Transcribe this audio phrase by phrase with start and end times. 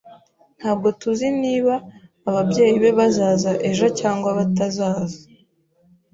[0.59, 1.73] Ntabwo tuzi niba
[2.29, 5.19] ababyeyi be bazaza ejo cyangwa batazaza.